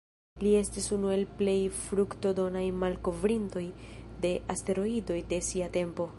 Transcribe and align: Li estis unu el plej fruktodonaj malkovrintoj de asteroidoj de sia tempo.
Li 0.43 0.51
estis 0.59 0.87
unu 0.95 1.11
el 1.15 1.21
plej 1.41 1.55
fruktodonaj 1.81 2.65
malkovrintoj 2.85 3.65
de 4.27 4.35
asteroidoj 4.57 5.25
de 5.35 5.45
sia 5.53 5.71
tempo. 5.81 6.09